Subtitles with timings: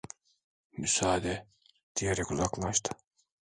[0.77, 1.47] Müsaade!"
[1.95, 2.91] diyerek uzaklaştı.